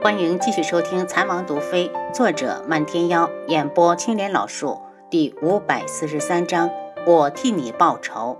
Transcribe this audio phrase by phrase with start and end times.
[0.00, 6.70] 欢迎继续收听《残王毒妃》，作者漫天妖，演播青莲老树，第五百四十三章，
[7.04, 8.38] 我替你报仇。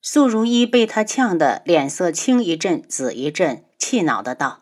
[0.00, 4.60] 苏如意被他呛得脸色青一阵紫一阵，气恼的道：“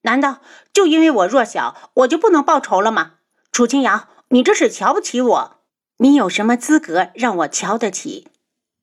[0.00, 0.38] 难道
[0.72, 3.16] 就因为我弱小，我就不能报仇了吗？
[3.52, 5.56] 楚清瑶，你这是瞧不起我？
[5.98, 8.28] 你有什么资格让我瞧得起？”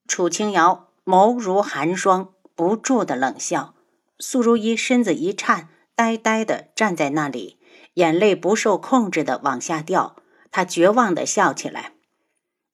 [0.07, 3.73] 楚清瑶眸如寒霜，不住的冷笑。
[4.21, 7.57] 苏如意身子一颤，呆呆地站在那里，
[7.96, 10.15] 眼泪不受控制地往下掉。
[10.51, 11.93] 她绝望地笑起来：“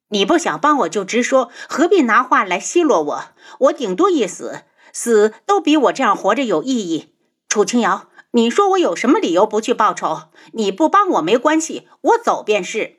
[0.09, 3.23] 你不想帮我就直说，何必拿话来奚落我？
[3.59, 7.13] 我顶多一死，死都比我这样活着有意义。”
[7.47, 10.23] 楚清瑶，你说我有什么理由不去报仇？
[10.51, 12.97] 你不帮我没关系，我走便是。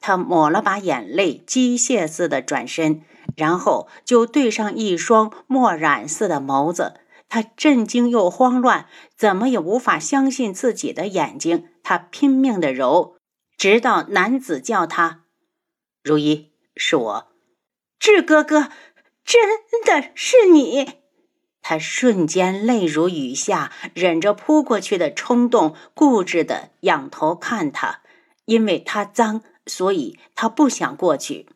[0.00, 3.02] 他抹了把眼泪，机械似的转身，
[3.36, 6.94] 然后就对上一双墨染似的眸子。
[7.30, 11.68] 他震惊又慌乱，怎么也无法相信自己的眼睛。
[11.82, 13.16] 他拼命的揉，
[13.56, 15.24] 直到男子叫他
[16.04, 17.32] ：“如一，是我，
[17.98, 18.70] 志哥哥，
[19.24, 19.48] 真
[19.86, 20.98] 的是你。”
[21.62, 28.00] 他瞬间泪如雨下，忍着扑过去的冲动，固执的仰头看他，
[28.46, 31.46] 因为他脏，所以他不想过去。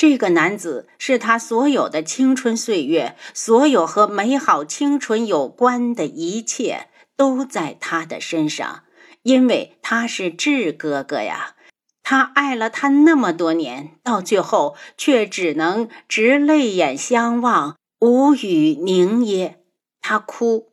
[0.00, 8.84] 这个男子是他所有的青春岁月，所有和美好青春有关的一切都在他的身上，
[9.20, 11.54] 因为他是智哥哥呀。
[12.02, 19.58] 他爱了他那么多年，到最后却只能直泪眼相望，无语凝噎。
[20.00, 20.72] 他哭，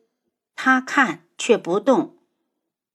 [0.56, 2.16] 他看却不动。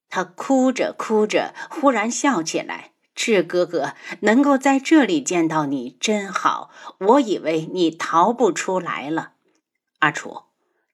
[0.09, 2.92] 他哭着哭着，忽然笑起来。
[3.15, 9.33] 智哥哥能够在这里见到你真好，我以为你逃不出来了。
[9.99, 10.43] 阿楚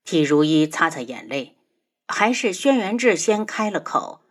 [0.03, 1.57] 替如意擦擦眼泪，
[2.07, 4.21] 还是轩辕志先开了口。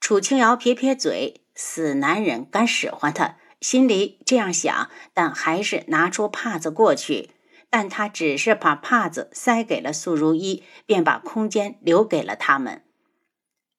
[0.00, 7.30] 楚清瑶撇撇嘴，死男人敢使唤他，心里这样想，但还是拿出帕子过去。
[7.72, 12.84] 但他只是把帕子塞给了苏如意，便把空间留给了他们。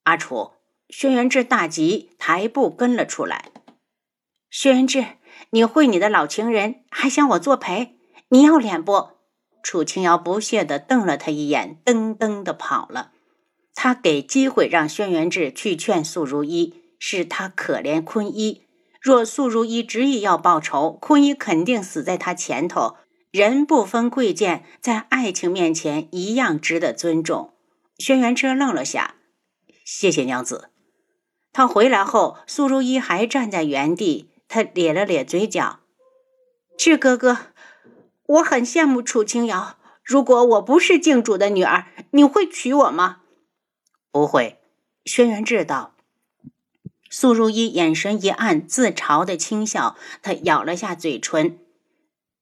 [0.03, 0.51] 阿楚。
[0.91, 3.45] 轩辕志大急，抬步跟了出来。
[4.49, 5.05] 轩辕志，
[5.51, 7.95] 你会你的老情人，还想我作陪？
[8.27, 9.11] 你要脸不？
[9.63, 13.11] 楚清瑶不屑地瞪了他一眼，噔噔地跑了。
[13.73, 18.67] 他给机会让轩辕志去劝素如一，是他可怜坤一。
[18.99, 22.97] 若素如一执意要报仇，坤一肯定死在他前头。
[23.31, 27.53] 人不分贵贱，在爱情面前一样值得尊重。
[27.97, 29.15] 轩辕志愣了下，
[29.85, 30.70] 谢谢娘子。
[31.53, 34.29] 他回来后，苏如意还站在原地。
[34.47, 35.79] 他咧了咧嘴角
[36.77, 37.37] ：“志哥哥，
[38.25, 39.77] 我很羡慕楚清瑶。
[40.03, 43.21] 如果我不是靖主的女儿，你会娶我吗
[44.11, 44.59] ？”“不会。”
[45.05, 45.93] 轩辕志道。
[47.09, 49.95] 苏如意眼神一暗，自嘲的轻笑。
[50.21, 51.59] 他咬了下嘴唇：“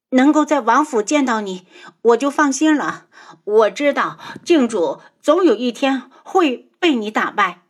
[0.09, 1.67] 能够在王府见到你，
[2.01, 3.07] 我就放心了。
[3.43, 7.61] 我知道靖主总有一天会被你打败。”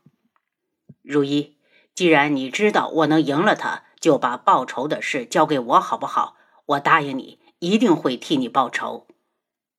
[1.11, 1.57] 如一，
[1.95, 6.35] 既然你知道我能赢了他，就把报仇的事交给我好不好？
[6.67, 9.07] 我答应你，一定会替你报仇。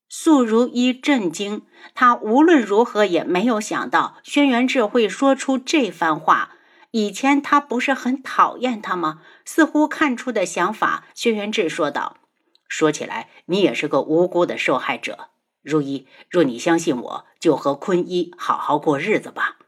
[0.09, 1.63] 素如一震惊，
[1.95, 6.57] 他无论如何也没有想到轩辕志会说出这番话。
[6.91, 9.23] 以前他不是很讨厌他吗？
[9.45, 12.17] 似乎看出的想法，轩辕志说道
[12.67, 15.29] ：“说起来，你也是个无辜的受害者。
[15.63, 19.59] 如一，若你相信我，就和坤一好好过日子吧。”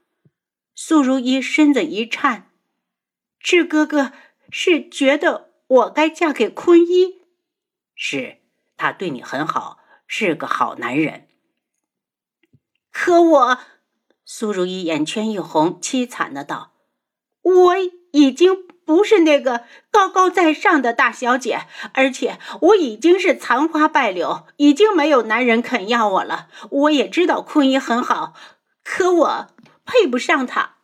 [0.75, 2.51] 苏如一身子一颤，
[3.39, 4.13] 志哥哥
[4.51, 7.23] 是觉得我该嫁给坤一？
[7.95, 8.39] 是，
[8.77, 11.29] 他对你很好，是个好男人。
[12.91, 13.59] 可我，
[14.25, 16.73] 苏如意眼圈一红，凄惨的道
[17.43, 17.75] ：“我
[18.13, 26.49] 已经不是那个高高在上的大小姐，而且我已经是残花败柳，已经没有男人肯要我了。
[26.71, 28.33] 我也知道坤一很好，
[28.83, 29.49] 可我……”
[29.85, 30.77] 配不上他。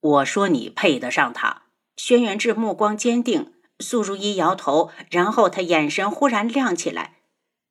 [0.00, 1.62] 我说你配得上他。
[1.96, 7.16] 轩辕志目光坚定，苏如意摇头，然后他眼神忽然亮起来：“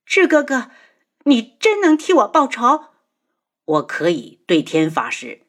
[0.05, 0.69] 志哥哥，
[1.23, 2.85] 你真能替我报仇？
[3.63, 5.43] 我可以对天发誓。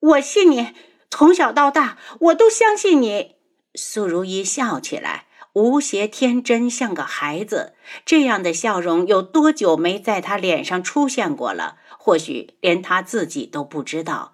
[0.00, 0.74] 我信你，
[1.10, 3.36] 从小到大我都相信你。”
[3.76, 7.74] 苏如意笑起来，无邪天真，像个孩子。
[8.04, 11.78] 这样的笑容有多久没在他脸上出现过了？
[12.10, 14.32] 或许连他自己都不知道，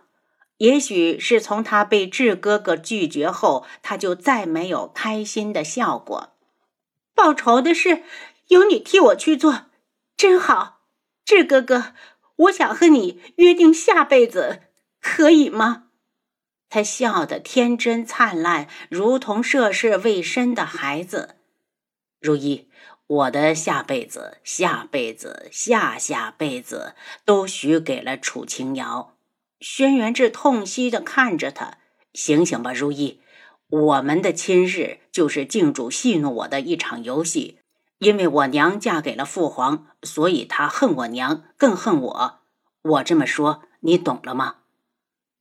[0.56, 6.32] 也许是从他被智哥哥拒绝后，他就再没有开心的笑过。
[7.14, 8.02] 报仇的事，
[8.49, 9.67] 由你替我去做，
[10.17, 10.81] 真好，
[11.23, 11.93] 智哥哥，
[12.37, 14.62] 我想和你约定下辈子，
[15.02, 15.88] 可以吗？
[16.70, 21.37] 他笑得天真灿烂，如同涉世未深的孩子。
[22.23, 22.65] 如意，
[23.08, 26.94] 我的下辈子、下辈子、下下辈子
[27.24, 29.14] 都许给了楚清瑶。
[29.60, 31.78] 轩辕志痛惜的看着他
[32.12, 33.20] ：“醒醒吧，如意，
[33.68, 37.60] 我们的亲事就是靖主戏弄我的一场游戏。
[37.98, 42.40] 因为我娘嫁给了父皇，所以他恨我娘，更恨我。
[42.82, 44.56] 我这么说，你懂了吗？”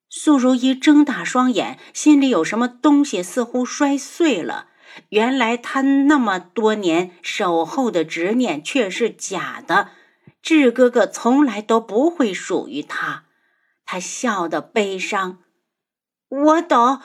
[0.07, 4.67] 素如意睁大双眼，心里有什么东西似乎摔碎了。
[5.09, 9.89] 原来他那么多年守候的执念却是假的，
[10.41, 13.25] 智哥哥从来都不会属于他。
[13.85, 15.39] 他笑得悲伤。
[16.27, 17.01] 我懂，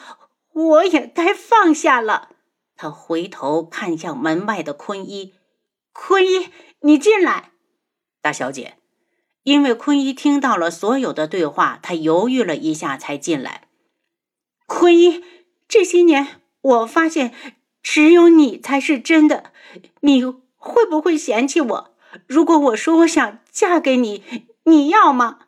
[0.52, 2.30] 我也该放下了。
[2.76, 5.34] 他回头看向门外的坤一，
[5.92, 6.48] 坤一，
[6.80, 7.50] 你进来。
[8.22, 8.76] 大小姐。
[9.42, 13.68] 因为坤一听到了所有的对话，他犹豫了一下才进来。
[14.66, 15.24] 坤一，
[15.66, 17.32] 这些年我发现
[17.82, 19.52] 只有你才是真的，
[20.00, 21.94] 你会不会嫌弃我？
[22.26, 25.40] 如果我说我想嫁给你，你要吗？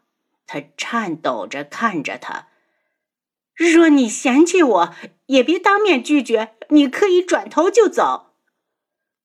[0.47, 2.49] 他颤抖着看着他。
[3.55, 4.95] 若你嫌弃我，
[5.27, 8.35] 也别当面拒绝，你可以转头就走。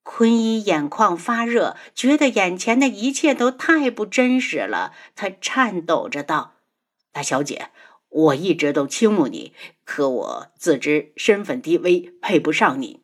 [0.04, 4.94] 坤一眼眶发热，觉得眼前的一切都太不真实了。
[5.16, 6.54] 他颤抖着道
[7.12, 7.70] ：“大小姐，
[8.10, 13.02] 我一直都倾慕你，可我自知身份低微，配不上你。”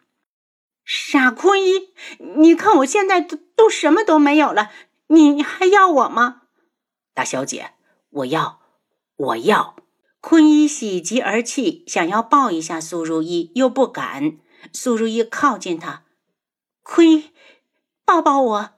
[0.85, 1.93] 傻坤一，
[2.37, 4.69] 你看我现在都都什么都没有了，
[5.07, 6.41] 你还要我吗？
[7.13, 7.71] 大小姐，
[8.09, 8.59] 我要，
[9.15, 9.75] 我要。
[10.19, 14.37] 坤一喜极而泣，想要抱一下苏如意，又不敢。
[14.71, 16.03] 苏如意靠近他。
[16.81, 17.23] 坤，
[18.05, 18.69] 抱抱我。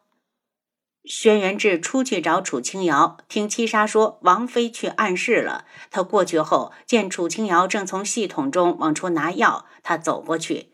[1.08, 5.66] 轩辕志出去找楚清瑶，听七杀说王妃去暗室了。
[5.92, 10.72] 他过去后，见楚清瑶正从系统中往出拿药，他走过去：“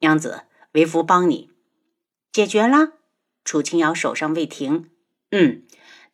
[0.00, 0.42] 娘子，
[0.72, 1.50] 为夫帮你
[2.32, 2.92] 解决了。”
[3.44, 4.90] 楚清瑶手上未停
[5.32, 5.62] ：“嗯，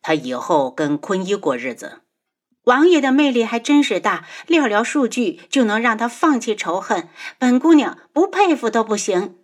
[0.01, 2.01] 他以后跟坤一过日子。
[2.63, 7.09] 王爷的魅力还真是大，寥寥数句就能让他放弃仇恨。
[7.37, 9.35] 本姑娘不佩服都不行。”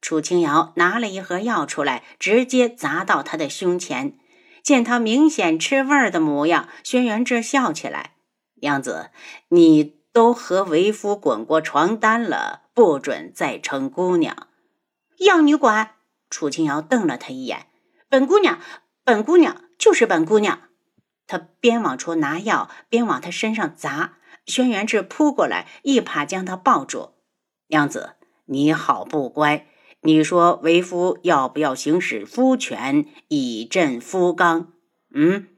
[0.00, 4.18] 楚清瑶拿了一盒药出来，直接砸到他的胸前。
[4.62, 8.14] 见他明显吃味儿的模样，轩辕志笑起来
[8.62, 9.10] ：“娘子，
[9.48, 14.48] 你都和为夫滚过床单了，不准再称姑娘。”
[15.18, 15.92] 要你管！
[16.28, 17.66] 楚清瑶瞪了他一眼
[18.10, 18.58] ：“本姑娘，
[19.04, 20.62] 本姑娘就是本姑娘。”
[21.28, 24.14] 他边往出拿药，边往他身上砸。
[24.46, 27.14] 轩辕志扑过来，一把将他抱住
[27.68, 28.14] ：“娘子，
[28.46, 29.66] 你好不乖。”
[30.06, 34.72] 你说为夫要不要行使夫权以振夫纲？
[35.12, 35.48] 嗯，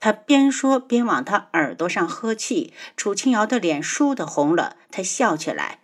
[0.00, 2.72] 他边说边往他耳朵上呵气。
[2.96, 5.78] 楚清瑶的脸倏地红了，她笑起来：“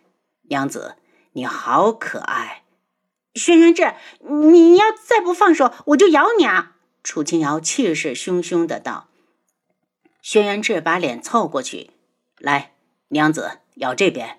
[0.50, 0.96] 娘子，
[1.34, 2.64] 你好可爱。”
[3.34, 3.94] 轩辕志，
[4.28, 6.74] 你要再不放手，我就咬你啊！
[7.04, 9.06] 楚清瑶气势汹汹的道。
[10.20, 11.90] 轩辕志把脸凑过去
[12.38, 12.74] ：“来，
[13.10, 14.38] 娘子，咬这边。”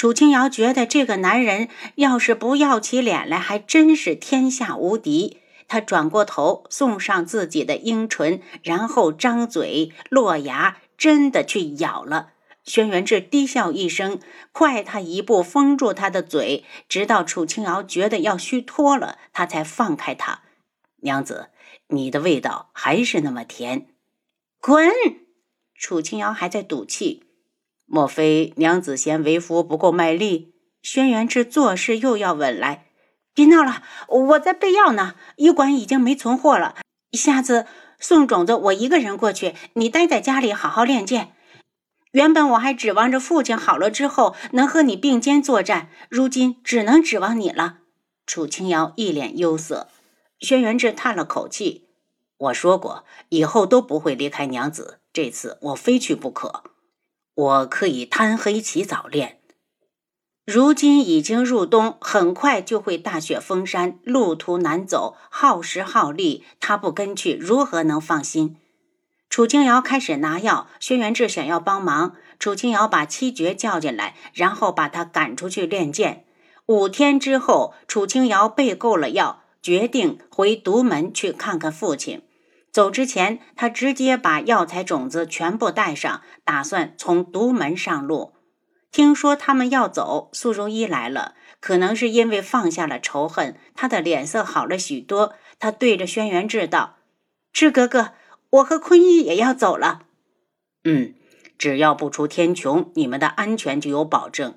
[0.00, 5.42] 楚清瑶觉得这个男人要是不要起脸来，还真是天下无敌。
[5.68, 12.30] 他转过头，送上自己的樱唇，然后张嘴落牙，真的去咬了。
[12.64, 14.18] 轩辕志低笑一声，
[14.52, 20.40] 快他一步封住他的嘴，直到楚清瑶觉得要虚脱了，他才放开他。
[21.02, 21.50] 娘子，
[21.88, 23.88] 你的味道还是那么甜。
[24.62, 24.88] 滚！
[25.74, 27.26] 楚清瑶还在赌气。
[27.92, 30.54] 莫非娘子嫌为夫不够卖力？
[30.80, 32.86] 轩辕志做事又要稳来，
[33.34, 35.16] 别闹了，我在备药呢。
[35.34, 36.76] 医馆已经没存货了，
[37.10, 37.66] 下次
[37.98, 41.32] 送种子我一个人过去，你待在家里好好练剑。
[42.12, 47.78] 原本我还指望着父亲好了之后能和你并肩作战，如今只能指望你了。
[48.24, 49.88] 楚清瑶一脸忧色，
[50.38, 51.88] 轩辕志叹了口气
[52.38, 56.62] ：“我说过，以后都不会离开娘子，这次我非去不可。”
[57.40, 59.38] 我可以贪黑起早练。
[60.44, 66.44] 如今已经入冬，很快就会大雪封山，路途难走，耗时耗力。
[66.58, 68.56] 他不跟去，如何能放心？
[69.28, 72.16] 楚清瑶开始拿药，轩辕志想要帮忙。
[72.38, 76.24] 楚清瑶把七绝叫进来，然后把他赶出去练剑。
[76.66, 82.22] 五天之后，楚清瑶备够了药，决定回独门去看看父亲。
[82.72, 88.34] 走之前，他直接把药材种子全部带上，打算从独门上路。
[88.92, 95.34] 听说他们要走，苏如意来了，可能是因为放下了仇恨，他的脸色好了许多。
[95.58, 96.96] 他对着轩辕志道
[97.52, 98.12] ：“志哥哥，
[98.50, 100.02] 我和坤一也要走了。
[100.84, 101.14] 嗯，
[101.58, 104.54] 只要不出天穹，你们的安全就有保证。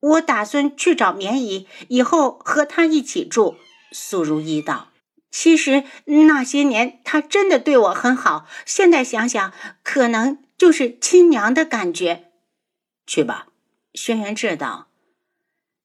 [0.00, 3.56] 我打算去找棉姨，以后和她一起住。
[3.92, 4.88] 苏如意道
[5.32, 12.26] ：“其实那些年他真的对我很好，现在想想，可能就是亲娘的感觉。”
[13.04, 13.48] 去吧，
[13.94, 14.86] 轩辕志道。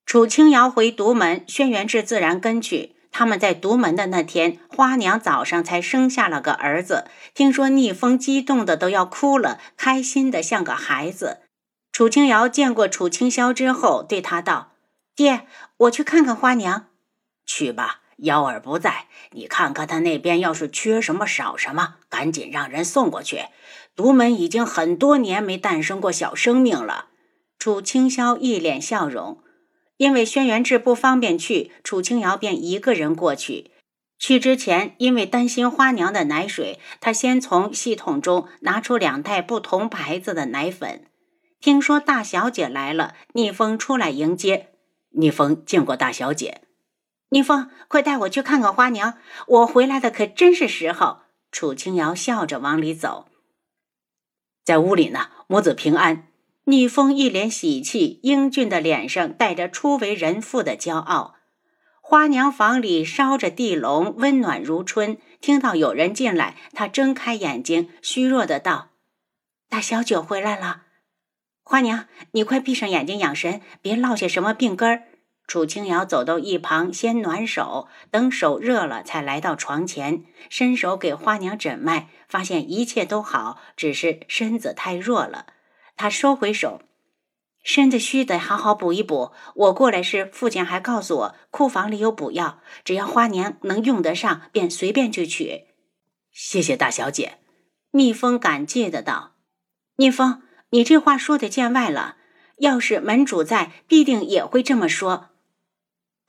[0.06, 2.94] 楚清瑶回独门，轩辕志自然跟去。
[3.10, 7.06] 他们在独门的那天，花娘早上才生下了个儿子。
[7.34, 11.40] 听说逆风激动的都要哭了，开心的像个孩子。
[11.90, 14.72] 楚清瑶见过楚清霄之后，对他道
[15.16, 15.46] ：“爹，
[15.78, 16.86] 我去看看花娘。”
[17.44, 23.46] 去吧，幺儿不在，你看看他那边，要是缺什么少什么，赶紧让人送过去。
[23.96, 27.06] 独门已经很多年没诞生过小生命了。
[27.58, 29.42] 楚清霄一脸笑容。
[29.96, 33.72] 因为轩辕志不方便去，楚清瑶便一个人过去。
[34.16, 41.06] 去之前，因为担心花娘的奶水，他先从系统中拿出两袋不同牌子的奶粉。
[41.60, 44.68] 听说大小姐来了，逆风出来迎接。
[45.10, 46.62] 逆风见过大小姐，
[47.30, 49.18] 逆风，快带我去看看花娘。
[49.46, 51.20] 我回来的可真是时候。
[51.50, 53.26] 楚清瑶笑着往里走，
[54.64, 56.28] 在屋里呢，母子平安。
[56.64, 61.36] 逆风一脸喜气，英俊的脸上带着初为人父的骄傲。
[62.02, 65.16] 花娘房里烧着地笼，温暖如春。
[65.40, 68.90] 听到有人进来，她睁开眼睛，虚弱的道
[69.70, 70.82] ：“大小九回来了。”
[71.64, 75.04] 花娘，你快闭上眼睛养神，别落下什么病根儿。
[75.48, 85.46] 楚清瑶走到一旁，先暖手，等手热了，才来到床前，伸手给花娘诊脉，发现一切都好，只是身子太弱了。
[85.96, 86.82] 他收回手，
[87.64, 89.32] 身子虚得好好补一补。
[89.54, 95.68] 我过来时，父亲还告诉我库房里有补药，只要花娘能用得上，便随便去取。
[96.30, 97.38] 谢谢大小姐，
[97.92, 99.32] 逆风感激的道
[99.96, 102.16] ：“逆风，你这话说的见外了。
[102.58, 105.27] 要是门主在，必定也会这么说。”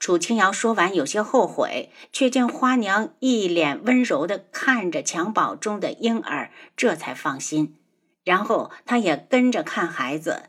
[0.00, 7.76] 楚清瑶说完，有些后悔，却见花娘一脸温柔地看着襁褓中的婴儿，这才放心。
[8.24, 10.44] 然后她也跟着看孩子，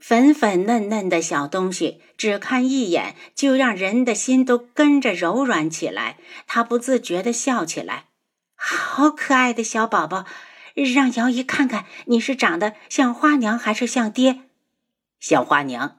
[0.00, 6.18] 粉粉嫩嫩的小东西，只看一眼就让人的心都跟着柔软起来。
[6.48, 8.06] 她不自觉地笑起来，
[8.56, 10.26] 好可爱的小宝宝！
[10.74, 14.40] 让瑶姨看看，你是长得像花娘还是像爹？
[15.20, 15.98] 像花娘，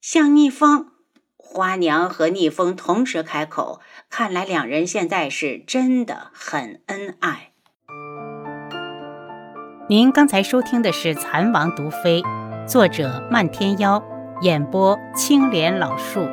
[0.00, 0.93] 像逆风。
[1.46, 7.50] 花娘和逆风同时开口，看来两人现在是真的很恩爱。
[9.88, 12.22] 您刚才收听的是《蚕王毒妃》，
[12.66, 14.02] 作者漫天妖，
[14.40, 16.26] 演播青莲老树。